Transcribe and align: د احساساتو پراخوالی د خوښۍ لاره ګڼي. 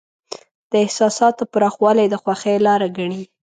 د 0.71 0.73
احساساتو 0.85 1.43
پراخوالی 1.53 2.07
د 2.09 2.15
خوښۍ 2.21 2.57
لاره 2.67 2.87
ګڼي. 2.97 3.23